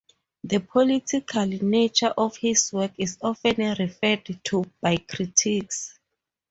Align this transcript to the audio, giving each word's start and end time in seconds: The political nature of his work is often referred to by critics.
The 0.43 0.59
political 0.59 1.45
nature 1.45 2.11
of 2.17 2.35
his 2.37 2.73
work 2.73 2.93
is 2.97 3.19
often 3.21 3.75
referred 3.77 4.33
to 4.45 4.65
by 4.81 4.97
critics. 4.97 5.99